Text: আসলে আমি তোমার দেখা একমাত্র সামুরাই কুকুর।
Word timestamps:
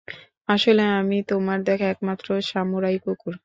আসলে 0.49 0.83
আমি 0.99 1.17
তোমার 1.27 1.59
দেখা 1.63 1.85
একমাত্র 1.89 2.27
সামুরাই 2.43 2.97
কুকুর। 3.03 3.35